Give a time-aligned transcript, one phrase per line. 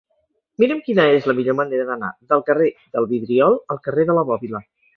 [0.61, 4.29] Mira'm quina és la millor manera d'anar del carrer del Vidriol al carrer de la
[4.33, 4.67] Bòbila.